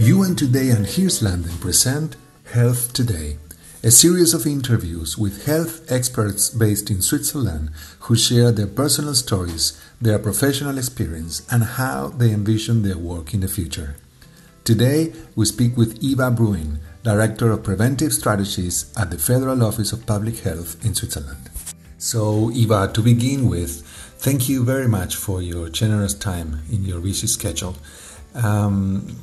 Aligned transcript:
UN 0.00 0.34
Today 0.34 0.70
and 0.70 0.86
Here's 0.86 1.22
London 1.22 1.58
present 1.58 2.16
Health 2.54 2.94
Today, 2.94 3.36
a 3.82 3.90
series 3.90 4.32
of 4.32 4.46
interviews 4.46 5.18
with 5.18 5.44
health 5.44 5.92
experts 5.92 6.48
based 6.48 6.90
in 6.90 7.02
Switzerland 7.02 7.68
who 7.98 8.16
share 8.16 8.50
their 8.50 8.66
personal 8.66 9.14
stories, 9.14 9.78
their 10.00 10.18
professional 10.18 10.78
experience, 10.78 11.46
and 11.50 11.62
how 11.62 12.08
they 12.08 12.30
envision 12.30 12.80
their 12.80 12.96
work 12.96 13.34
in 13.34 13.40
the 13.40 13.46
future. 13.46 13.96
Today, 14.64 15.12
we 15.36 15.44
speak 15.44 15.76
with 15.76 16.02
Eva 16.02 16.30
Bruhin, 16.30 16.78
Director 17.02 17.50
of 17.50 17.62
Preventive 17.62 18.14
Strategies 18.14 18.90
at 18.96 19.10
the 19.10 19.18
Federal 19.18 19.62
Office 19.62 19.92
of 19.92 20.06
Public 20.06 20.38
Health 20.38 20.82
in 20.82 20.94
Switzerland. 20.94 21.50
So, 21.98 22.50
Eva, 22.52 22.90
to 22.94 23.02
begin 23.02 23.50
with, 23.50 23.82
thank 24.16 24.48
you 24.48 24.64
very 24.64 24.88
much 24.88 25.16
for 25.16 25.42
your 25.42 25.68
generous 25.68 26.14
time 26.14 26.62
in 26.72 26.86
your 26.86 27.00
busy 27.00 27.26
schedule. 27.26 27.76
Um, 28.34 29.18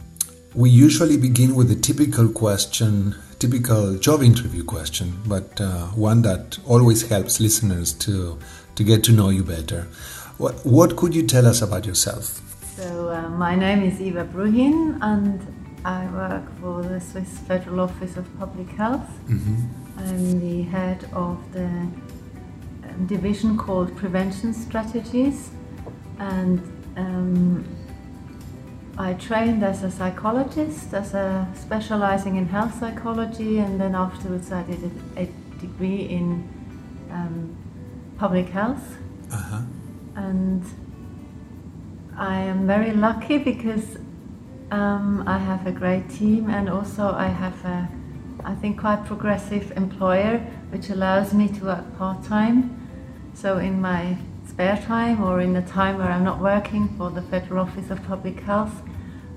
we 0.58 0.72
usually 0.72 1.18
begin 1.18 1.54
with 1.54 1.70
a 1.70 1.76
typical 1.76 2.28
question, 2.28 3.14
typical 3.38 3.96
job 4.00 4.24
interview 4.24 4.64
question, 4.64 5.22
but 5.28 5.62
uh, 5.62 5.86
one 5.90 6.24
that 6.24 6.58
always 6.66 7.08
helps 7.10 7.40
listeners 7.40 7.94
to, 7.94 8.40
to 8.74 8.84
get 8.84 9.04
to 9.04 9.12
know 9.12 9.30
you 9.30 9.44
better. 9.44 9.84
What, 10.40 10.66
what 10.66 10.96
could 10.96 11.14
you 11.14 11.28
tell 11.28 11.46
us 11.46 11.62
about 11.62 11.86
yourself? 11.86 12.42
So, 12.76 13.10
uh, 13.10 13.30
my 13.30 13.54
name 13.54 13.84
is 13.84 14.02
Eva 14.02 14.26
Bruhin, 14.26 14.98
and 15.04 15.40
I 15.86 16.08
work 16.08 16.44
for 16.60 16.82
the 16.82 17.00
Swiss 17.02 17.38
Federal 17.38 17.80
Office 17.80 18.18
of 18.18 18.26
Public 18.40 18.70
Health. 18.70 19.08
Mm-hmm. 19.28 20.00
I'm 20.00 20.40
the 20.40 20.64
head 20.64 21.08
of 21.14 21.38
the 21.54 21.66
um, 21.66 23.06
division 23.06 23.60
called 23.60 23.96
Prevention 23.96 24.56
Strategies, 24.56 25.52
and 26.18 26.60
um, 26.96 27.77
I 29.00 29.14
trained 29.14 29.64
as 29.64 29.84
a 29.84 29.92
psychologist, 29.92 30.94
as 30.94 31.14
a 31.14 31.48
specializing 31.54 32.36
in 32.36 32.48
health 32.48 32.80
psychology, 32.80 33.60
and 33.60 33.80
then 33.80 33.94
afterwards 33.94 34.52
I 34.52 34.64
did 34.64 34.92
a, 35.16 35.22
a 35.22 35.26
degree 35.62 36.02
in 36.10 36.48
um, 37.12 37.56
public 38.18 38.50
health. 38.50 38.98
Uh-huh. 39.32 39.62
And 40.16 40.64
I 42.18 42.40
am 42.40 42.66
very 42.66 42.92
lucky 42.92 43.38
because 43.38 43.98
um, 44.72 45.24
I 45.28 45.38
have 45.38 45.68
a 45.68 45.72
great 45.72 46.10
team, 46.10 46.50
and 46.50 46.68
also 46.68 47.12
I 47.12 47.28
have 47.28 47.64
a, 47.66 47.88
I 48.44 48.56
think, 48.56 48.80
quite 48.80 49.06
progressive 49.06 49.72
employer, 49.78 50.40
which 50.72 50.90
allows 50.90 51.36
me 51.36 51.50
to 51.50 51.66
work 51.66 51.98
part 52.00 52.24
time. 52.24 52.90
So 53.36 53.60
in 53.60 53.80
my 53.80 54.18
spare 54.48 54.78
time 54.78 55.24
or 55.24 55.42
in 55.42 55.54
the 55.54 55.62
time 55.62 55.98
where 55.98 56.08
I'm 56.08 56.24
not 56.24 56.40
working 56.40 56.88
for 56.98 57.10
the 57.10 57.22
Federal 57.22 57.60
Office 57.66 57.92
of 57.92 58.04
Public 58.06 58.40
Health, 58.42 58.82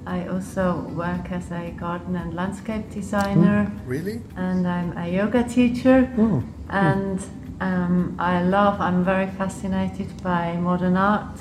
I 0.07 0.27
also 0.29 0.81
work 0.97 1.31
as 1.31 1.51
a 1.51 1.71
garden 1.73 2.17
and 2.17 2.35
landscape 2.35 2.91
designer. 2.91 3.71
Oh, 3.71 3.81
really? 3.87 4.23
And 4.37 4.67
I'm 4.67 4.97
a 4.97 5.09
yoga 5.09 5.45
teacher. 5.45 6.11
Oh. 6.17 6.43
And 6.69 7.21
um, 7.61 8.17
I 8.19 8.43
love, 8.43 8.81
I'm 8.81 9.05
very 9.05 9.27
fascinated 9.27 10.23
by 10.23 10.57
modern 10.57 10.97
art. 10.97 11.39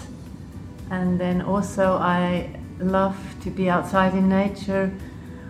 And 0.92 1.20
then 1.20 1.42
also, 1.42 1.94
I 1.94 2.50
love 2.80 3.17
to 3.44 3.50
be 3.50 3.70
outside 3.70 4.14
in 4.14 4.28
nature. 4.28 4.92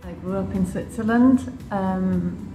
I 0.04 0.12
grew 0.12 0.38
up 0.38 0.54
in 0.54 0.66
Switzerland. 0.66 1.58
Um, 1.72 2.49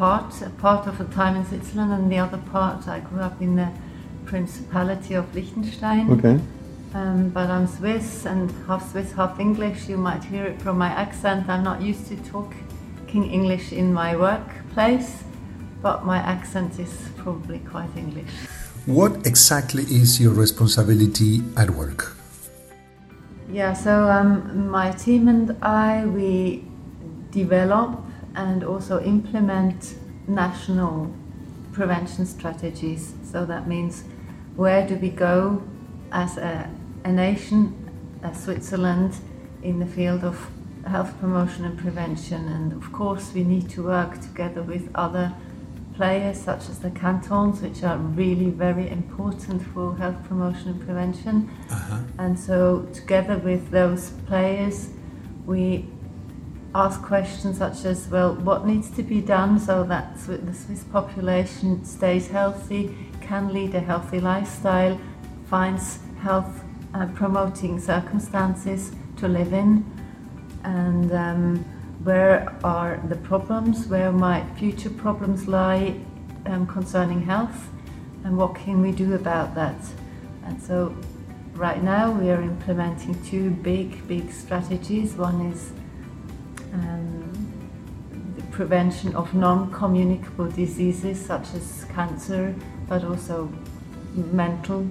part, 0.00 0.32
part 0.56 0.86
of 0.86 0.96
the 0.96 1.04
time 1.14 1.36
in 1.36 1.44
Switzerland, 1.44 1.92
and 1.92 2.10
the 2.10 2.16
other 2.16 2.40
part 2.50 2.88
I 2.88 3.00
grew 3.00 3.20
up 3.20 3.38
in 3.42 3.56
the 3.56 3.68
Principality 4.24 5.12
of 5.14 5.24
Liechtenstein. 5.34 6.10
Okay. 6.10 6.40
Um, 6.94 7.28
but 7.28 7.50
I'm 7.50 7.66
Swiss 7.66 8.24
and 8.24 8.50
half 8.66 8.90
Swiss, 8.90 9.12
half 9.12 9.38
English. 9.38 9.88
You 9.90 9.98
might 9.98 10.24
hear 10.24 10.44
it 10.46 10.62
from 10.62 10.78
my 10.78 10.88
accent. 10.88 11.50
I'm 11.50 11.62
not 11.62 11.82
used 11.82 12.06
to 12.08 12.16
talking 12.34 13.24
English 13.38 13.72
in 13.72 13.92
my 13.92 14.16
workplace, 14.16 15.22
but 15.82 16.06
my 16.06 16.18
accent 16.34 16.78
is 16.78 16.92
probably 17.18 17.58
quite 17.58 17.94
English. 17.94 18.32
What 18.86 19.26
exactly 19.26 19.82
is 19.82 20.18
your 20.18 20.32
responsibility 20.32 21.42
at 21.58 21.68
work? 21.70 22.16
Yeah, 23.52 23.74
so 23.74 24.08
um, 24.08 24.70
my 24.70 24.92
team 24.92 25.28
and 25.28 25.56
I, 25.62 26.06
we 26.06 26.64
develop 27.32 28.09
and 28.34 28.64
also 28.64 29.02
implement 29.02 29.94
national 30.26 31.12
prevention 31.72 32.26
strategies. 32.26 33.14
So 33.24 33.44
that 33.46 33.66
means 33.66 34.04
where 34.56 34.86
do 34.86 34.96
we 34.96 35.10
go 35.10 35.62
as 36.12 36.36
a 36.36 36.68
a 37.04 37.12
nation, 37.12 37.90
as 38.22 38.42
Switzerland, 38.42 39.16
in 39.62 39.78
the 39.78 39.86
field 39.86 40.24
of 40.24 40.50
health 40.86 41.18
promotion 41.20 41.64
and 41.64 41.78
prevention. 41.78 42.48
And 42.48 42.72
of 42.72 42.92
course, 42.92 43.32
we 43.34 43.44
need 43.44 43.68
to 43.70 43.84
work 43.84 44.20
together 44.20 44.62
with 44.62 44.90
other 44.94 45.32
players, 45.94 46.40
such 46.40 46.68
as 46.68 46.78
the 46.78 46.90
cantons, 46.90 47.60
which 47.60 47.82
are 47.82 47.98
really 47.98 48.50
very 48.50 48.88
important 48.88 49.62
for 49.62 49.96
health 49.96 50.22
promotion 50.24 50.70
and 50.70 50.80
prevention. 50.80 51.50
Uh-huh. 51.70 51.98
And 52.18 52.38
so, 52.38 52.88
together 52.92 53.38
with 53.38 53.70
those 53.70 54.10
players, 54.26 54.90
we 55.46 55.86
ask 56.74 57.02
questions 57.02 57.58
such 57.58 57.84
as 57.84 58.08
well, 58.08 58.34
what 58.34 58.66
needs 58.66 58.90
to 58.90 59.02
be 59.02 59.20
done 59.20 59.58
so 59.58 59.82
that 59.84 60.16
the 60.26 60.54
Swiss 60.54 60.84
population 60.84 61.84
stays 61.84 62.28
healthy, 62.28 62.94
can 63.20 63.52
lead 63.52 63.74
a 63.74 63.80
healthy 63.80 64.20
lifestyle, 64.20 65.00
finds 65.46 65.98
health 66.22 66.62
uh, 66.94 67.06
promoting 67.14 67.80
circumstances 67.80 68.92
to 69.16 69.26
live 69.26 69.52
in 69.52 69.84
and 70.64 71.12
um, 71.12 71.56
where 72.04 72.54
are 72.64 73.02
the 73.08 73.16
problems, 73.16 73.86
where 73.86 74.12
might 74.12 74.44
future 74.56 74.90
problems 74.90 75.48
lie 75.48 75.94
um, 76.46 76.66
concerning 76.66 77.22
health 77.22 77.68
and 78.24 78.36
what 78.36 78.54
can 78.54 78.80
we 78.80 78.92
do 78.92 79.14
about 79.14 79.54
that. 79.54 79.76
And 80.44 80.60
so 80.62 80.94
right 81.54 81.82
now 81.82 82.10
we 82.10 82.30
are 82.30 82.40
implementing 82.40 83.20
two 83.24 83.50
big, 83.50 84.06
big 84.06 84.32
strategies. 84.32 85.14
One 85.14 85.40
is 85.52 85.72
um, 86.72 88.34
the 88.36 88.42
prevention 88.44 89.14
of 89.14 89.34
non-communicable 89.34 90.50
diseases 90.50 91.24
such 91.24 91.54
as 91.54 91.84
cancer, 91.94 92.54
but 92.88 93.04
also 93.04 93.52
mental 94.14 94.86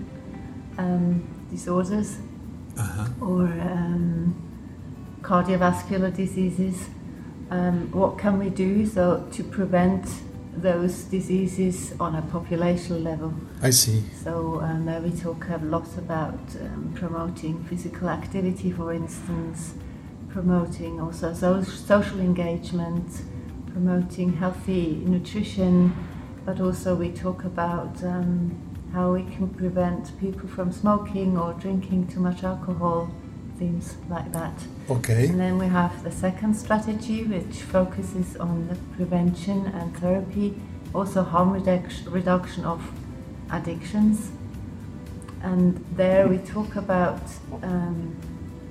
um, 0.78 1.28
disorders 1.52 2.18
uh-huh. 2.78 3.08
or 3.22 3.44
um, 3.44 4.36
cardiovascular 5.22 6.16
diseases. 6.16 6.90
Um, 7.52 7.92
what 7.92 8.18
can 8.18 8.38
we 8.38 8.50
do 8.50 8.86
so 8.86 9.28
to 9.32 9.44
prevent 9.44 10.08
those 10.56 11.04
diseases 11.04 11.94
on 12.00 12.16
a 12.16 12.22
population 12.22 13.04
level? 13.04 13.34
I 13.62 13.72
see. 13.72 14.04
So 14.24 14.62
um, 14.62 14.86
there 14.86 15.02
we 15.02 15.12
talk 15.12 15.50
a 15.50 15.58
lot 15.58 15.98
about 15.98 16.40
um, 16.62 16.94
promoting 16.96 17.64
physical 17.66 18.10
activity, 18.10 18.72
for 18.72 18.94
instance, 18.94 19.74
promoting 20.30 21.00
also 21.00 21.34
so- 21.34 21.62
social 21.64 22.20
engagement, 22.20 23.22
promoting 23.72 24.34
healthy 24.34 25.04
nutrition, 25.06 25.96
but 26.46 26.60
also 26.60 26.96
we 26.96 27.12
talk 27.12 27.44
about 27.44 28.04
um, 28.04 28.56
how 28.94 29.14
we 29.14 29.24
can 29.24 29.48
prevent 29.50 30.18
people 30.20 30.48
from 30.48 30.72
smoking 30.72 31.38
or 31.38 31.54
drinking 31.54 32.08
too 32.08 32.20
much 32.20 32.44
alcohol, 32.44 33.10
things 33.58 33.96
like 34.10 34.32
that. 34.34 34.54
Okay. 34.90 35.28
And 35.28 35.40
then 35.40 35.58
we 35.60 35.68
have 35.68 36.04
the 36.04 36.12
second 36.12 36.56
strategy, 36.56 37.24
which 37.24 37.62
focuses 37.62 38.36
on 38.38 38.68
the 38.68 38.76
prevention 38.96 39.68
and 39.68 39.96
therapy, 39.98 40.60
also 40.94 41.24
harm 41.24 41.52
reduction 41.54 42.66
of 42.66 42.82
addictions. 43.52 44.32
And 45.42 45.86
there 45.96 46.28
we 46.28 46.38
talk 46.40 46.76
about 46.76 47.22
um, 47.64 48.16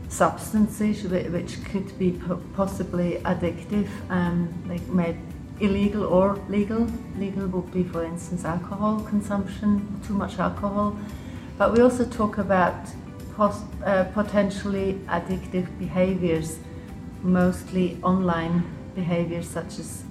substances 0.09 1.05
which 1.05 1.65
could 1.65 1.99
be 1.99 2.21
possibly 2.55 3.21
addictive, 3.25 3.89
um, 4.11 4.49
like 4.69 4.87
made 4.89 5.19
illegal 5.61 6.05
or 6.05 6.37
legal. 6.49 6.87
Legal 7.17 7.47
would 7.49 7.73
be, 7.73 7.85
for 7.85 8.05
instance, 8.05 8.45
alcohol 8.45 9.01
consumption, 9.01 10.01
too 10.07 10.15
much 10.15 10.39
alcohol. 10.39 10.97
But 11.59 11.73
we 11.73 11.81
also 11.81 12.05
talk 12.05 12.39
about 12.39 12.89
uh, 13.39 14.05
potentially 14.15 14.95
addictive 15.07 15.67
behaviors, 15.79 16.59
mostly 17.23 17.99
online 18.03 18.65
behaviors 18.95 19.49
such 19.49 19.79
as 19.79 20.05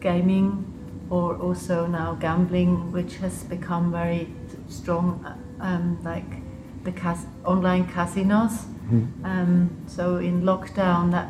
gaming 0.00 0.64
or 1.10 1.36
also 1.36 1.86
now 1.86 2.14
gambling, 2.14 2.92
which 2.92 3.16
has 3.16 3.44
become 3.44 3.90
very 3.92 4.28
strong, 4.68 5.24
um, 5.60 5.98
like 6.02 6.43
the 6.84 6.92
cas- 6.92 7.26
online 7.44 7.86
casinos. 7.86 8.52
Mm-hmm. 8.52 9.24
Um, 9.24 9.70
so 9.86 10.16
in 10.16 10.42
lockdown, 10.42 11.10
that 11.12 11.28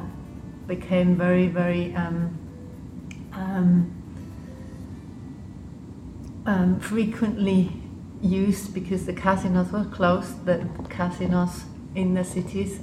became 0.67 1.17
very, 1.17 1.49
very 1.49 1.95
um, 1.95 2.39
um, 3.33 3.93
um, 6.47 6.81
frequently 6.81 7.73
used 8.21 8.75
because 8.75 9.07
the 9.07 9.13
casinos 9.13 9.71
were 9.71 9.85
closed, 9.85 10.47
the 10.47 10.67
casinos 10.89 11.65
in 11.95 12.15
the 12.15 12.25
cities. 12.25 12.81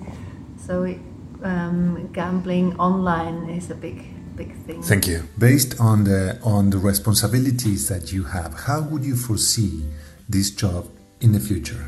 So 0.58 0.84
it, 0.84 1.00
um, 1.44 2.10
gambling 2.14 2.80
online 2.80 3.50
is 3.50 3.72
a 3.72 3.76
big 3.76 4.06
big 4.36 4.56
thing. 4.66 4.82
Thank 4.82 5.08
you. 5.08 5.24
Based 5.38 5.80
on 5.80 6.04
the 6.04 6.40
on 6.44 6.70
the 6.70 6.78
responsibilities 6.78 7.88
that 7.90 8.12
you 8.14 8.24
have, 8.24 8.54
how 8.54 8.82
would 8.82 9.04
you 9.04 9.16
foresee 9.16 9.84
this 10.30 10.52
job 10.52 10.88
in 11.20 11.32
the 11.34 11.40
future? 11.40 11.86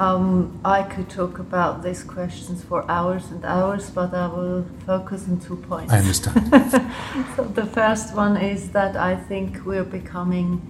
Um, 0.00 0.58
I 0.64 0.82
could 0.82 1.10
talk 1.10 1.40
about 1.40 1.82
these 1.82 2.02
questions 2.02 2.64
for 2.64 2.90
hours 2.90 3.30
and 3.30 3.44
hours, 3.44 3.90
but 3.90 4.14
I 4.14 4.28
will 4.28 4.64
focus 4.86 5.28
on 5.28 5.38
two 5.38 5.56
points. 5.56 5.92
I 5.92 5.98
understand. 5.98 6.48
so 7.36 7.44
the 7.44 7.66
first 7.66 8.14
one 8.16 8.38
is 8.38 8.70
that 8.70 8.96
I 8.96 9.14
think 9.14 9.66
we're 9.66 9.84
becoming 9.84 10.62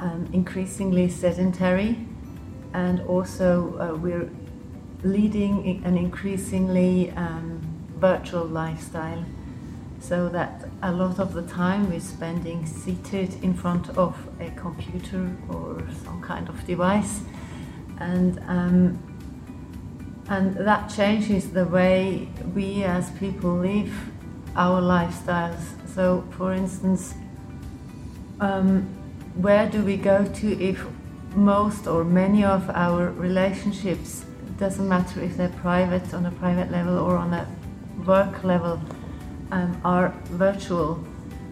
um, 0.00 0.28
increasingly 0.34 1.08
sedentary, 1.08 1.96
and 2.74 3.00
also 3.08 3.74
uh, 3.80 3.96
we're 3.96 4.28
leading 5.02 5.82
an 5.86 5.96
increasingly 5.96 7.10
um, 7.12 7.62
virtual 7.96 8.44
lifestyle. 8.44 9.24
So 9.98 10.28
that 10.28 10.68
a 10.82 10.92
lot 10.92 11.18
of 11.18 11.32
the 11.32 11.42
time 11.42 11.88
we're 11.88 12.00
spending 12.00 12.66
seated 12.66 13.42
in 13.42 13.54
front 13.54 13.88
of 13.96 14.14
a 14.38 14.50
computer 14.50 15.34
or 15.48 15.82
some 16.04 16.20
kind 16.20 16.50
of 16.50 16.66
device 16.66 17.22
and 18.00 18.40
um, 18.46 18.98
and 20.28 20.56
that 20.56 20.88
changes 20.88 21.50
the 21.50 21.64
way 21.64 22.28
we 22.54 22.84
as 22.84 23.10
people 23.12 23.56
live 23.56 23.92
our 24.56 24.82
lifestyles. 24.82 25.62
So, 25.94 26.24
for 26.32 26.52
instance, 26.52 27.14
um, 28.40 28.82
where 29.34 29.68
do 29.68 29.82
we 29.82 29.96
go 29.96 30.26
to 30.26 30.62
if 30.62 30.84
most 31.34 31.86
or 31.86 32.04
many 32.04 32.44
of 32.44 32.68
our 32.70 33.10
relationships 33.12 34.24
doesn't 34.58 34.88
matter 34.88 35.22
if 35.22 35.36
they're 35.36 35.48
private 35.60 36.12
on 36.12 36.26
a 36.26 36.30
private 36.32 36.70
level 36.70 36.98
or 36.98 37.16
on 37.16 37.32
a 37.32 37.46
work 38.04 38.42
level 38.42 38.80
um, 39.52 39.80
are 39.84 40.08
virtual 40.30 40.94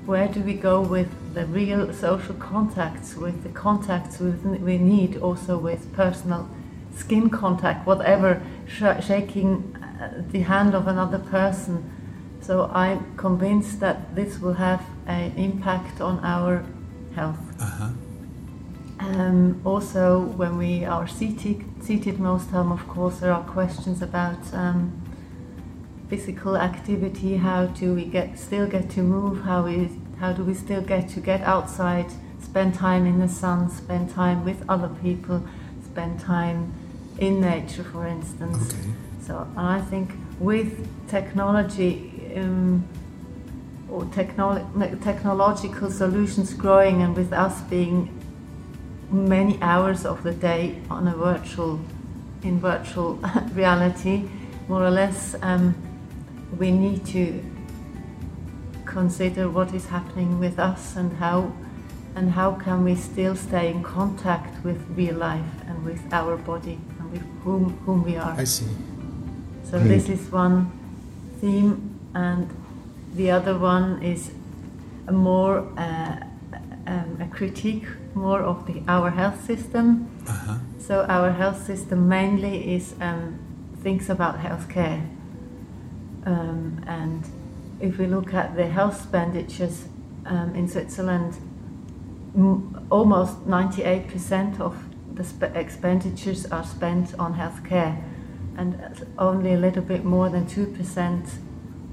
where 0.07 0.29
do 0.29 0.41
we 0.41 0.55
go 0.55 0.81
with 0.81 1.09
the 1.37 1.45
real 1.45 1.93
social 1.93 2.35
contacts, 2.37 3.15
with 3.15 3.43
the 3.43 3.51
contacts 3.51 4.19
we 4.21 4.79
need, 4.79 5.19
also 5.19 5.59
with 5.59 5.93
personal 5.93 6.49
skin 6.97 7.29
contact, 7.29 7.87
whatever, 7.87 8.41
sh- 8.67 9.05
shaking 9.07 9.77
uh, 9.77 10.23
the 10.33 10.41
hand 10.41 10.75
of 10.75 10.89
another 10.89 11.19
person. 11.19 11.93
So 12.41 12.71
I'm 12.73 13.15
convinced 13.19 13.81
that 13.81 14.15
this 14.15 14.39
will 14.39 14.55
have 14.55 14.83
an 15.07 15.37
impact 15.37 16.01
on 16.01 16.21
our 16.21 16.65
health. 17.15 17.45
Uh-huh. 17.61 17.91
Um, 18.99 19.61
also, 19.63 20.21
when 20.21 20.57
we 20.57 20.87
are 20.87 21.07
seated, 21.07 21.63
seated 21.83 22.19
most 22.19 22.49
time, 22.49 22.73
of 22.73 22.89
course, 22.89 23.19
there 23.19 23.33
are 23.35 23.45
questions 23.45 24.01
about 24.01 24.41
um, 24.55 25.03
physical 26.09 26.57
activity. 26.57 27.37
How 27.37 27.67
do 27.67 27.95
we 27.95 28.07
get 28.07 28.39
still 28.39 28.67
get 28.67 28.89
to 28.93 29.03
move? 29.03 29.43
How 29.43 29.65
we 29.65 29.91
how 30.19 30.33
do 30.33 30.45
we 30.45 30.55
still 30.55 30.83
get 30.83 31.09
to 31.11 31.21
get 31.21 31.43
outside, 31.43 32.07
spend 32.43 32.75
time 32.75 33.07
in 33.07 33.19
the 33.19 33.29
sun, 33.29 33.71
spend 33.71 34.11
time 34.11 34.45
with 34.45 34.63
other 34.69 34.89
people, 35.03 35.45
spend 35.85 36.21
time 36.21 36.73
in 37.19 37.41
nature, 37.41 37.85
for 37.85 38.07
instance. 38.07 38.73
Okay. 38.73 38.93
So 39.23 39.49
I 39.57 39.81
think 39.81 40.11
with 40.39 40.87
technology 41.09 42.33
um, 42.37 42.87
or 43.91 44.03
technolo- 44.05 45.03
technological 45.03 45.91
solutions 45.91 46.55
growing, 46.55 47.03
and 47.03 47.17
with 47.17 47.33
us 47.33 47.61
being 47.63 48.13
many 49.11 49.59
hours 49.63 50.05
of 50.05 50.23
the 50.23 50.33
day 50.33 50.81
on 50.91 51.09
a 51.09 51.17
virtual 51.17 51.81
in 52.43 52.61
virtual 52.61 53.15
reality, 53.55 54.29
more 54.69 54.85
or 54.85 54.91
less, 54.91 55.35
um, 55.43 55.75
we 56.59 56.71
need 56.71 57.05
to 57.07 57.43
consider 58.97 59.45
what 59.51 59.75
is 59.75 59.87
happening 59.97 60.39
with 60.41 60.59
us 60.59 60.97
and 60.97 61.11
how 61.19 61.53
and 62.17 62.31
how 62.31 62.51
can 62.65 62.83
we 62.83 62.95
still 62.95 63.37
stay 63.37 63.69
in 63.75 63.83
contact 63.83 64.65
with 64.65 64.79
real 64.97 65.17
life 65.17 65.55
and 65.69 65.85
with 65.85 66.01
our 66.13 66.35
body 66.51 66.79
and 66.99 67.13
with 67.13 67.27
whom 67.45 67.63
whom 67.85 67.99
we 68.09 68.17
are. 68.17 68.35
I 68.45 68.45
see. 68.45 68.71
So 69.71 69.79
this 69.79 70.09
is 70.09 70.33
one 70.33 70.59
theme, 71.41 71.73
and 72.15 72.49
the 73.15 73.29
other 73.39 73.55
one 73.59 74.03
is 74.03 74.31
a 75.07 75.13
more 75.13 75.57
uh, 75.77 76.17
um, 76.87 77.11
a 77.21 77.29
critique 77.37 77.89
more 78.15 78.41
of 78.41 78.67
the 78.67 78.77
our 78.89 79.11
health 79.11 79.45
system. 79.45 79.87
Uh-huh. 80.27 80.59
So 80.87 81.05
our 81.17 81.31
health 81.33 81.61
system 81.67 82.09
mainly 82.09 82.57
is 82.77 82.95
um, 83.01 83.39
thinks 83.83 84.09
about 84.09 84.35
healthcare, 84.47 85.01
um, 86.25 86.81
and 86.87 87.23
if 87.81 87.99
we 87.99 88.07
look 88.07 88.35
at 88.35 88.57
the 88.57 88.67
health 88.67 88.97
expenditures 89.01 89.87
um, 90.25 90.55
in 90.55 90.69
Switzerland, 90.69 91.37
m- 92.35 92.87
almost 92.91 93.47
98% 93.47 94.61
of 94.61 94.77
the 95.15 95.25
sp- 95.25 95.55
expenditures 95.55 96.47
are 96.47 96.65
spent 96.65 97.15
on 97.19 97.35
healthcare, 97.35 98.03
and 98.57 99.07
only 99.19 99.53
a 99.55 99.59
little 99.59 99.83
bit 99.83 100.05
more 100.05 100.29
than 100.29 100.47
2% 100.47 101.29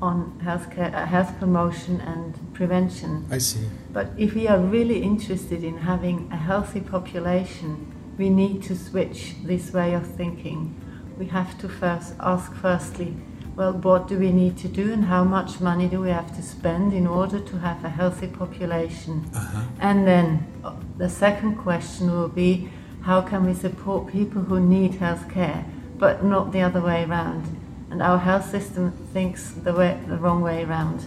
on 0.02 0.38
healthcare, 0.44 0.94
uh, 0.94 1.06
health 1.06 1.38
promotion 1.40 2.02
and 2.02 2.54
prevention. 2.54 3.26
I 3.32 3.38
see. 3.38 3.68
But 3.92 4.10
if 4.18 4.36
we 4.36 4.48
are 4.48 4.60
really 4.60 5.02
interested 5.02 5.64
in 5.64 5.78
having 5.78 6.30
a 6.32 6.36
healthy 6.36 6.82
population, 6.82 7.92
we 8.18 8.30
need 8.30 8.64
to 8.64 8.76
switch 8.76 9.36
this 9.44 9.72
way 9.72 9.94
of 9.94 10.06
thinking. 10.06 10.76
We 11.18 11.28
have 11.28 11.58
to 11.60 11.70
first 11.70 12.16
ask 12.20 12.54
firstly, 12.54 13.16
well, 13.56 13.74
what 13.74 14.08
do 14.08 14.18
we 14.18 14.32
need 14.32 14.58
to 14.58 14.68
do 14.68 14.92
and 14.92 15.06
how 15.06 15.24
much 15.24 15.60
money 15.60 15.88
do 15.88 16.02
we 16.02 16.10
have 16.10 16.36
to 16.36 16.42
spend 16.42 16.94
in 16.94 17.06
order 17.06 17.40
to 17.40 17.60
have 17.60 17.84
a 17.86 17.90
healthy 17.90 18.28
population? 18.28 19.30
Uh-huh. 19.34 19.62
And 19.80 20.08
then 20.08 20.46
uh, 20.64 20.74
the 20.98 21.10
second 21.10 21.58
question 21.58 22.12
will 22.12 22.30
be, 22.30 22.70
how 23.04 23.22
can 23.22 23.46
we 23.46 23.54
support 23.54 24.12
people 24.12 24.42
who 24.42 24.60
need 24.60 24.96
health 24.96 25.30
care, 25.30 25.66
but 25.98 26.24
not 26.24 26.52
the 26.52 26.62
other 26.62 26.82
way 26.82 27.04
around? 27.04 27.60
And 27.92 28.02
our 28.02 28.18
health 28.18 28.50
system 28.50 28.92
thinks 29.14 29.52
the, 29.52 29.74
way, 29.74 30.00
the 30.08 30.18
wrong 30.18 30.42
way 30.42 30.64
around. 30.64 31.06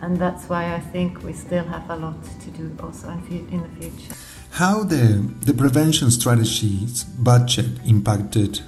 And 0.00 0.18
that's 0.18 0.48
why 0.48 0.74
I 0.74 0.80
think 0.80 1.22
we 1.24 1.32
still 1.32 1.64
have 1.64 1.88
a 1.90 1.96
lot 1.96 2.22
to 2.42 2.50
do 2.50 2.76
also 2.80 3.08
in, 3.10 3.62
the 3.62 3.80
future. 3.80 4.14
How 4.50 4.84
the, 4.84 5.32
the 5.40 5.54
prevention 5.54 6.10
strategies 6.10 7.04
budget 7.04 7.66
impacted 7.84 8.60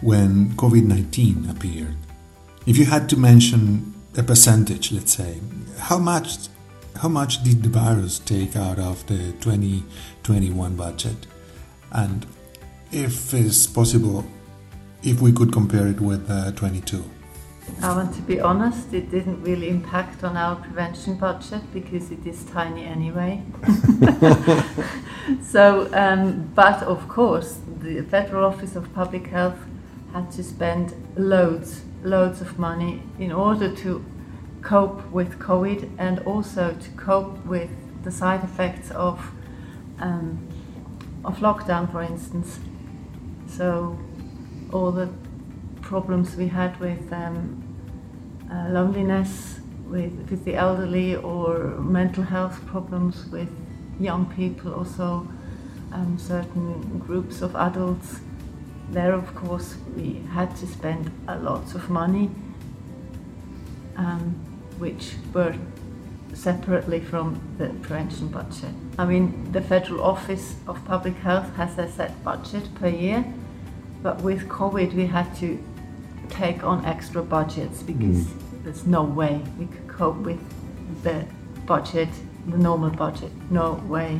when 0.00 0.50
COVID 0.50 0.84
19 0.84 1.48
appeared? 1.48 1.96
If 2.66 2.76
you 2.76 2.84
had 2.84 3.08
to 3.10 3.16
mention 3.16 3.94
a 4.16 4.22
percentage, 4.22 4.92
let's 4.92 5.14
say, 5.14 5.40
how 5.78 5.98
much 5.98 6.48
how 7.00 7.08
much 7.08 7.42
did 7.42 7.62
the 7.62 7.70
virus 7.70 8.18
take 8.18 8.56
out 8.56 8.78
of 8.78 9.06
the 9.06 9.32
2021 9.40 10.76
budget? 10.76 11.26
And 11.92 12.26
if 12.92 13.32
it's 13.32 13.66
possible, 13.66 14.26
if 15.02 15.20
we 15.22 15.32
could 15.32 15.52
compare 15.52 15.86
it 15.86 16.00
with 16.00 16.28
uh, 16.30 16.52
22. 16.52 17.02
I 17.82 17.94
want 17.96 18.14
to 18.16 18.22
be 18.22 18.40
honest, 18.40 18.92
it 18.92 19.10
didn't 19.10 19.42
really 19.42 19.68
impact 19.68 20.24
on 20.24 20.36
our 20.36 20.56
prevention 20.56 21.16
budget 21.16 21.62
because 21.72 22.10
it 22.10 22.26
is 22.26 22.44
tiny 22.44 22.84
anyway. 22.84 23.42
so, 25.42 25.88
um, 25.94 26.50
but 26.54 26.82
of 26.82 27.08
course, 27.08 27.60
the 27.80 28.02
Federal 28.02 28.44
Office 28.44 28.76
of 28.76 28.92
Public 28.92 29.28
Health 29.28 29.58
had 30.12 30.30
to 30.32 30.42
spend 30.42 30.94
loads, 31.16 31.82
loads 32.02 32.40
of 32.40 32.58
money 32.58 33.02
in 33.18 33.32
order 33.32 33.74
to 33.76 34.04
cope 34.62 35.10
with 35.10 35.38
COVID 35.38 35.90
and 35.98 36.18
also 36.20 36.74
to 36.74 36.90
cope 36.90 37.44
with 37.44 37.70
the 38.04 38.10
side 38.10 38.44
effects 38.44 38.90
of 38.90 39.32
um, 39.98 40.46
of 41.24 41.38
lockdown, 41.38 41.90
for 41.90 42.02
instance. 42.02 42.58
So, 43.46 43.98
all 44.72 44.90
the 44.90 45.10
problems 45.82 46.36
we 46.36 46.48
had 46.48 46.78
with 46.80 47.12
um, 47.12 47.62
uh, 48.50 48.68
loneliness 48.70 49.60
with, 49.90 50.28
with 50.30 50.44
the 50.44 50.54
elderly 50.54 51.16
or 51.16 51.58
mental 51.78 52.22
health 52.22 52.64
problems 52.66 53.26
with 53.26 53.48
young 53.98 54.26
people, 54.34 54.72
also 54.72 55.28
um, 55.92 56.16
certain 56.18 56.98
groups 57.00 57.42
of 57.42 57.56
adults. 57.56 58.20
There, 58.90 59.12
of 59.12 59.34
course, 59.36 59.76
we 59.96 60.22
had 60.32 60.56
to 60.56 60.66
spend 60.66 61.12
a 61.28 61.38
lot 61.38 61.74
of 61.76 61.88
money, 61.88 62.28
um, 63.96 64.34
which 64.78 65.14
were 65.32 65.54
separately 66.34 66.98
from 66.98 67.40
the 67.56 67.68
prevention 67.68 68.28
budget. 68.28 68.74
I 68.98 69.04
mean, 69.04 69.52
the 69.52 69.60
Federal 69.60 70.02
Office 70.02 70.56
of 70.66 70.84
Public 70.86 71.14
Health 71.16 71.54
has 71.54 71.78
a 71.78 71.88
set 71.88 72.22
budget 72.24 72.74
per 72.74 72.88
year, 72.88 73.24
but 74.02 74.22
with 74.22 74.48
COVID, 74.48 74.94
we 74.94 75.06
had 75.06 75.36
to 75.36 75.62
take 76.28 76.64
on 76.64 76.84
extra 76.84 77.22
budgets 77.22 77.82
because 77.84 78.26
there's 78.64 78.86
no 78.86 79.04
way 79.04 79.40
we 79.56 79.66
could 79.66 79.86
cope 79.86 80.16
with 80.18 80.40
the 81.04 81.24
budget, 81.64 82.08
the 82.48 82.58
normal 82.58 82.90
budget. 82.90 83.30
No 83.50 83.74
way. 83.86 84.18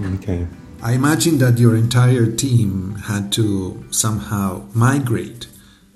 Okay. 0.00 0.46
I 0.82 0.94
imagine 0.94 1.38
that 1.38 1.58
your 1.58 1.76
entire 1.76 2.26
team 2.26 2.96
had 3.06 3.30
to 3.34 3.84
somehow 3.90 4.66
migrate 4.74 5.46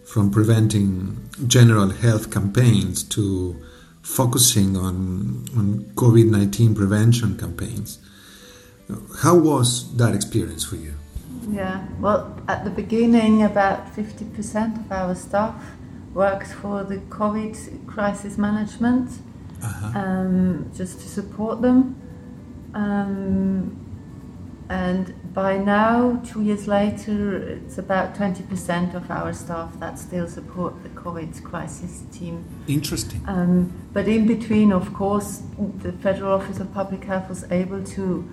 from 0.04 0.30
preventing 0.30 1.28
general 1.48 1.90
health 1.90 2.30
campaigns 2.30 3.02
to 3.02 3.60
focusing 4.00 4.76
on, 4.76 5.46
on 5.56 5.90
COVID 5.96 6.30
19 6.30 6.76
prevention 6.76 7.36
campaigns. 7.36 7.98
How 9.22 9.34
was 9.34 9.92
that 9.96 10.14
experience 10.14 10.64
for 10.64 10.76
you? 10.76 10.94
Yeah, 11.50 11.84
well, 11.98 12.40
at 12.46 12.62
the 12.62 12.70
beginning, 12.70 13.42
about 13.42 13.92
50% 13.96 14.84
of 14.84 14.92
our 14.92 15.16
staff 15.16 15.72
worked 16.14 16.52
for 16.52 16.84
the 16.84 16.98
COVID 16.98 17.88
crisis 17.88 18.38
management, 18.38 19.10
uh-huh. 19.60 19.98
um, 19.98 20.70
just 20.76 21.00
to 21.00 21.08
support 21.08 21.60
them. 21.60 22.00
Um, 22.72 23.85
and 24.68 25.14
by 25.32 25.58
now, 25.58 26.20
two 26.26 26.42
years 26.42 26.66
later, 26.66 27.36
it's 27.36 27.78
about 27.78 28.16
20% 28.16 28.94
of 28.94 29.10
our 29.10 29.32
staff 29.32 29.78
that 29.78 29.96
still 29.96 30.26
support 30.26 30.82
the 30.82 30.88
COVID 30.88 31.44
crisis 31.44 32.02
team. 32.10 32.44
Interesting. 32.66 33.22
Um, 33.28 33.72
but 33.92 34.08
in 34.08 34.26
between, 34.26 34.72
of 34.72 34.92
course, 34.92 35.42
the 35.78 35.92
Federal 35.92 36.32
Office 36.32 36.58
of 36.58 36.72
Public 36.74 37.04
Health 37.04 37.28
was 37.28 37.44
able 37.52 37.84
to, 37.84 38.28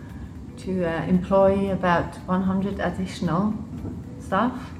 to 0.57 0.85
uh, 0.85 1.03
employ 1.05 1.71
about 1.71 2.15
100 2.25 2.79
additional 2.79 3.53
staff 4.19 4.71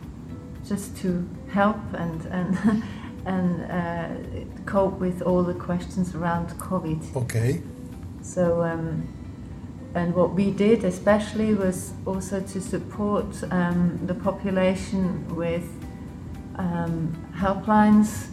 just 0.68 0.98
to 0.98 1.30
help 1.50 1.78
and, 1.94 2.26
and, 2.28 2.84
and 3.26 3.72
uh, 3.72 4.64
cope 4.66 5.00
with 5.00 5.22
all 5.22 5.44
the 5.44 5.54
questions 5.54 6.16
around 6.16 6.50
COVID. 6.58 7.16
Okay. 7.16 7.62
So, 8.24 8.64
um, 8.64 9.08
and 9.96 10.14
what 10.16 10.34
we 10.34 10.52
did 10.52 10.84
especially 10.84 11.54
was 11.54 11.94
also 12.06 12.42
to 12.42 12.60
support 12.60 13.44
um, 13.52 14.00
the 14.06 14.14
population 14.14 15.28
with 15.36 15.70
um, 16.56 17.14
helplines 17.36 18.30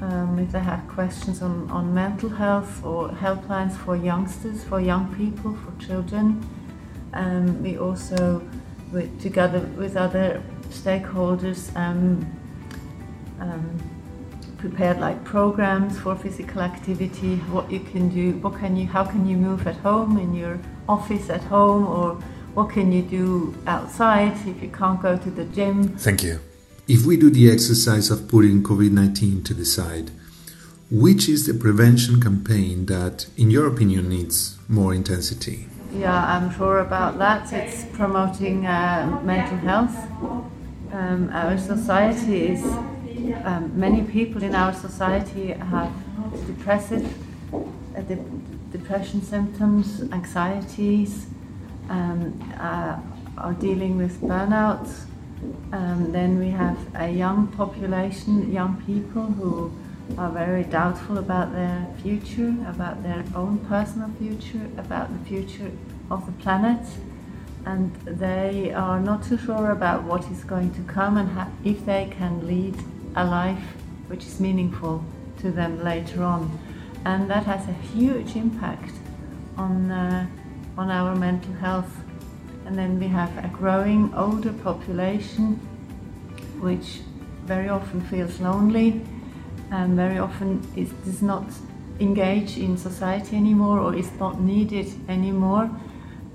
um, 0.00 0.38
if 0.38 0.52
they 0.52 0.60
have 0.60 0.86
questions 0.88 1.42
on, 1.42 1.70
on 1.70 1.94
mental 1.94 2.28
health 2.28 2.84
or 2.84 3.08
helplines 3.08 3.76
for 3.76 3.96
youngsters, 3.96 4.62
for 4.62 4.80
young 4.80 5.14
people, 5.14 5.56
for 5.56 5.84
children. 5.84 6.46
Um, 7.14 7.62
we 7.62 7.78
also, 7.78 8.46
with, 8.92 9.20
together 9.20 9.60
with 9.60 9.96
other 9.96 10.42
stakeholders, 10.68 11.74
um, 11.76 12.26
um, 13.40 13.95
prepared 14.68 14.98
like 14.98 15.22
programs 15.24 15.98
for 15.98 16.16
physical 16.16 16.60
activity, 16.60 17.36
what 17.54 17.70
you 17.70 17.80
can 17.80 18.08
do, 18.08 18.32
what 18.38 18.58
can 18.58 18.76
you, 18.76 18.86
how 18.86 19.04
can 19.04 19.26
you 19.28 19.36
move 19.36 19.66
at 19.66 19.76
home 19.76 20.18
in 20.18 20.34
your 20.34 20.58
office 20.88 21.30
at 21.30 21.42
home, 21.42 21.86
or 21.86 22.14
what 22.54 22.70
can 22.70 22.90
you 22.90 23.02
do 23.02 23.54
outside 23.66 24.34
if 24.46 24.62
you 24.62 24.68
can't 24.68 25.00
go 25.00 25.16
to 25.16 25.30
the 25.30 25.44
gym. 25.44 25.96
Thank 25.98 26.22
you. 26.22 26.40
If 26.88 27.04
we 27.04 27.16
do 27.16 27.30
the 27.30 27.50
exercise 27.50 28.10
of 28.10 28.28
putting 28.28 28.62
COVID 28.62 28.90
19 28.90 29.44
to 29.44 29.54
the 29.54 29.64
side, 29.64 30.10
which 30.90 31.28
is 31.28 31.46
the 31.46 31.54
prevention 31.54 32.20
campaign 32.20 32.86
that, 32.86 33.26
in 33.36 33.50
your 33.50 33.66
opinion, 33.66 34.08
needs 34.08 34.56
more 34.68 34.94
intensity? 34.94 35.66
Yeah, 35.92 36.24
I'm 36.32 36.50
sure 36.56 36.78
about 36.80 37.18
that. 37.18 37.52
It's 37.52 37.84
promoting 37.92 38.66
uh, 38.66 39.20
mental 39.24 39.58
health. 39.58 39.96
Um, 40.92 41.30
our 41.32 41.58
society 41.58 42.48
is 42.48 42.62
um, 43.34 43.78
many 43.78 44.02
people 44.02 44.42
in 44.42 44.54
our 44.54 44.72
society 44.72 45.48
have 45.48 45.92
depressive, 46.46 47.04
uh, 47.54 48.00
de- 48.02 48.24
depression 48.72 49.22
symptoms, 49.22 50.02
anxieties, 50.12 51.26
um, 51.88 52.38
uh, 52.58 52.98
are 53.38 53.54
dealing 53.54 53.96
with 53.96 54.20
burnout. 54.20 54.88
Um, 55.72 56.12
then 56.12 56.38
we 56.38 56.48
have 56.50 56.78
a 56.94 57.08
young 57.08 57.48
population, 57.48 58.52
young 58.52 58.82
people 58.86 59.24
who 59.24 59.72
are 60.16 60.30
very 60.30 60.64
doubtful 60.64 61.18
about 61.18 61.52
their 61.52 61.86
future, 62.02 62.54
about 62.66 63.02
their 63.02 63.24
own 63.34 63.58
personal 63.68 64.10
future, 64.18 64.66
about 64.78 65.12
the 65.12 65.28
future 65.28 65.70
of 66.10 66.24
the 66.26 66.32
planet 66.42 66.80
and 67.66 67.92
they 68.06 68.72
are 68.72 69.00
not 69.00 69.24
too 69.24 69.36
sure 69.36 69.72
about 69.72 70.04
what 70.04 70.24
is 70.30 70.44
going 70.44 70.72
to 70.72 70.80
come 70.82 71.16
and 71.16 71.28
if 71.64 71.84
they 71.84 72.08
can 72.16 72.46
lead 72.46 72.76
a 73.16 73.24
life 73.24 73.64
which 74.08 74.24
is 74.24 74.38
meaningful 74.40 75.04
to 75.38 75.50
them 75.50 75.82
later 75.82 76.22
on. 76.22 76.58
And 77.04 77.30
that 77.30 77.44
has 77.44 77.66
a 77.68 77.72
huge 77.72 78.36
impact 78.36 78.92
on, 79.56 79.90
uh, 79.90 80.26
on 80.76 80.90
our 80.90 81.14
mental 81.14 81.54
health. 81.54 81.92
And 82.66 82.76
then 82.76 82.98
we 82.98 83.08
have 83.08 83.30
a 83.44 83.48
growing 83.48 84.12
older 84.14 84.52
population 84.52 85.54
which 86.60 87.00
very 87.44 87.68
often 87.68 88.00
feels 88.02 88.40
lonely 88.40 89.02
and 89.70 89.96
very 89.96 90.18
often 90.18 90.66
is, 90.76 90.90
does 91.04 91.22
not 91.22 91.44
engage 92.00 92.58
in 92.58 92.76
society 92.76 93.36
anymore 93.36 93.78
or 93.78 93.94
is 93.94 94.10
not 94.18 94.40
needed 94.40 94.92
anymore. 95.08 95.70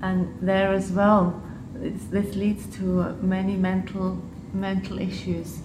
And 0.00 0.34
there 0.40 0.72
as 0.72 0.90
well, 0.90 1.40
this 1.74 2.34
leads 2.34 2.66
to 2.76 3.16
many 3.20 3.56
mental, 3.56 4.20
mental 4.52 4.98
issues 4.98 5.60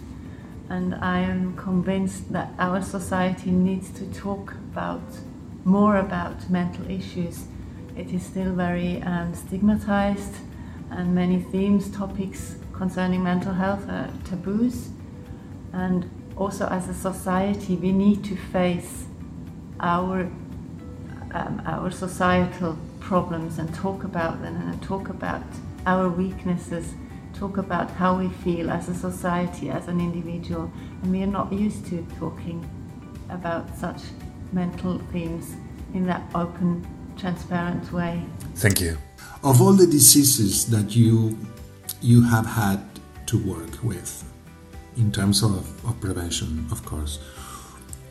and 0.69 0.95
I 0.95 1.19
am 1.19 1.55
convinced 1.55 2.31
that 2.33 2.51
our 2.59 2.81
society 2.81 3.51
needs 3.51 3.89
to 3.91 4.05
talk 4.13 4.53
about 4.71 5.01
more 5.63 5.97
about 5.97 6.49
mental 6.49 6.89
issues. 6.89 7.45
It 7.95 8.13
is 8.13 8.23
still 8.23 8.53
very 8.53 9.01
um, 9.03 9.33
stigmatized, 9.33 10.35
and 10.91 11.13
many 11.13 11.39
themes, 11.39 11.89
topics 11.89 12.55
concerning 12.73 13.23
mental 13.23 13.53
health 13.53 13.87
are 13.89 14.09
taboos. 14.25 14.89
And 15.73 16.09
also, 16.35 16.67
as 16.67 16.87
a 16.87 16.93
society, 16.93 17.75
we 17.75 17.91
need 17.91 18.23
to 18.25 18.35
face 18.35 19.05
our 19.79 20.29
um, 21.33 21.61
our 21.65 21.91
societal 21.91 22.77
problems 22.99 23.59
and 23.59 23.73
talk 23.75 24.03
about 24.03 24.41
them 24.41 24.55
and 24.55 24.81
talk 24.81 25.09
about 25.09 25.43
our 25.85 26.09
weaknesses 26.09 26.93
talk 27.37 27.57
about 27.57 27.89
how 27.91 28.17
we 28.17 28.29
feel 28.43 28.69
as 28.69 28.89
a 28.89 28.95
society, 28.95 29.69
as 29.69 29.87
an 29.87 29.99
individual, 29.99 30.71
and 31.01 31.11
we 31.11 31.21
are 31.21 31.33
not 31.39 31.51
used 31.53 31.85
to 31.87 32.05
talking 32.17 32.67
about 33.29 33.77
such 33.77 34.01
mental 34.51 34.99
themes 35.11 35.55
in 35.93 36.05
that 36.07 36.21
open, 36.33 36.85
transparent 37.17 37.91
way. 37.93 38.23
Thank 38.55 38.81
you. 38.81 38.97
Of 39.43 39.61
all 39.61 39.73
the 39.73 39.87
diseases 39.87 40.69
that 40.71 40.95
you 40.95 41.37
you 42.01 42.21
have 42.23 42.45
had 42.45 42.79
to 43.27 43.37
work 43.43 43.83
with, 43.83 44.23
in 44.97 45.11
terms 45.11 45.43
of, 45.43 45.85
of 45.85 45.99
prevention, 45.99 46.65
of 46.71 46.83
course, 46.85 47.19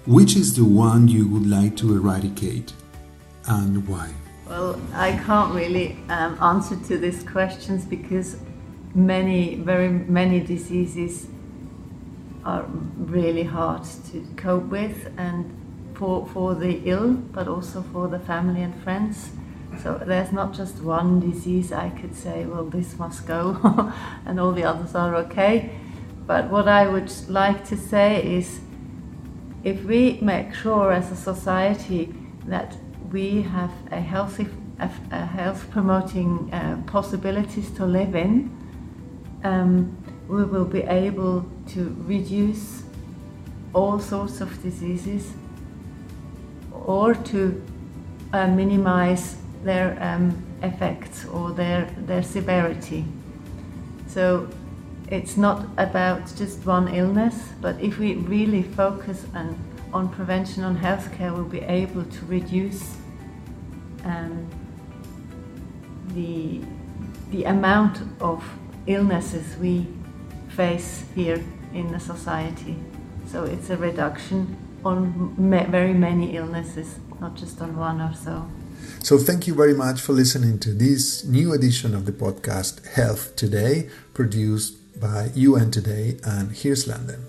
which 0.07 0.37
is 0.37 0.55
the 0.57 0.65
one 0.65 1.09
you 1.09 1.29
would 1.29 1.47
like 1.47 1.77
to 1.77 1.95
eradicate 1.95 2.73
and 3.49 3.87
why? 3.89 4.11
Well, 4.49 4.81
I 4.93 5.13
can't 5.27 5.55
really 5.55 5.99
um, 6.09 6.39
answer 6.41 6.77
to 6.89 6.99
these 6.99 7.23
questions 7.25 7.85
because 7.85 8.37
many, 8.97 9.57
very 9.57 9.91
many 9.91 10.41
diseases 10.41 11.29
are 12.45 12.65
really 12.97 13.43
hard 13.43 13.85
to 14.11 14.27
cope 14.37 14.65
with 14.65 15.13
and 15.19 15.53
for, 15.95 16.27
for 16.27 16.55
the 16.55 16.81
ill, 16.85 17.13
but 17.13 17.47
also 17.47 17.83
for 17.93 18.09
the 18.09 18.19
family 18.19 18.63
and 18.63 18.75
friends. 18.83 19.31
So 19.83 20.01
there's 20.05 20.33
not 20.33 20.55
just 20.55 20.81
one 20.83 21.21
disease 21.21 21.73
I 21.73 21.91
could 21.91 22.15
say, 22.15 22.47
well, 22.47 22.65
this 22.65 22.99
must 22.99 23.27
go 23.27 23.93
and 24.27 24.41
all 24.41 24.53
the 24.53 24.65
others 24.65 24.95
are 24.95 25.15
okay. 25.17 25.71
But 26.27 26.51
what 26.51 26.67
I 26.67 26.89
would 26.89 27.13
like 27.29 27.67
to 27.67 27.77
say 27.77 28.23
is 28.23 28.61
if 29.63 29.85
we 29.85 30.19
make 30.23 30.55
sure 30.55 30.93
as 30.93 31.13
a 31.13 31.17
society 31.17 32.15
that 32.47 32.77
we 33.13 33.43
have 33.43 33.73
a 33.91 34.01
healthy, 34.01 34.49
a, 34.79 34.91
a 35.11 35.27
health 35.27 35.71
promoting 35.71 36.53
uh, 36.53 36.83
possibilities 36.87 37.71
to 37.73 37.85
live 37.85 38.15
in, 38.15 38.66
um, 39.45 39.97
we 40.29 40.45
will 40.45 40.65
be 40.65 40.83
able 40.83 41.47
to 41.69 41.97
reduce 42.07 42.83
all 43.73 43.99
sorts 43.99 44.41
of 44.41 44.63
diseases 44.63 45.33
or 46.73 47.15
to 47.15 47.63
uh, 48.33 48.47
minimize 48.49 49.37
their 49.63 49.99
um, 50.01 50.43
effects 50.63 51.27
or 51.27 51.53
their, 51.53 51.85
their 52.07 52.23
severity. 52.23 53.05
So 54.07 54.49
it's 55.09 55.37
not 55.37 55.67
about 55.79 56.35
just 56.37 56.65
one 56.67 56.89
illness, 56.95 57.37
but 57.61 57.81
if 57.81 57.99
we 57.99 58.15
really 58.15 58.63
focus 58.63 59.25
on, 59.35 59.59
on 59.93 60.09
prevention, 60.09 60.65
on 60.65 60.77
healthcare, 60.77 61.33
we'll 61.35 61.45
be 61.45 61.61
able 61.61 62.05
to 62.05 62.27
reduce 62.27 62.97
um, 64.05 64.49
the, 66.15 66.61
the 67.31 67.45
amount 67.45 67.99
of 68.21 68.43
illnesses 68.87 69.57
we 69.59 69.87
face 70.49 71.05
here 71.15 71.43
in 71.75 71.93
the 71.93 72.01
society. 72.01 72.77
So 73.27 73.45
it's 73.45 73.71
a 73.71 73.77
reduction 73.77 74.57
on 74.85 75.35
ma- 75.37 75.65
very 75.65 75.93
many 75.93 76.37
illnesses, 76.37 76.99
not 77.21 77.35
just 77.35 77.61
on 77.61 77.77
one 77.77 78.01
or 78.01 78.15
so. 78.15 78.49
So, 79.03 79.19
thank 79.19 79.47
you 79.47 79.55
very 79.55 79.75
much 79.75 80.01
for 80.01 80.13
listening 80.13 80.59
to 80.61 80.73
this 80.73 81.25
new 81.25 81.53
edition 81.53 81.95
of 81.95 82.07
the 82.07 82.13
podcast 82.13 82.87
Health 82.87 83.35
Today, 83.37 83.89
produced 84.15 85.01
by 85.01 85.31
UN 85.35 85.71
Today 85.71 86.19
and 86.25 86.53
Here's 86.53 86.87
London. 86.87 87.25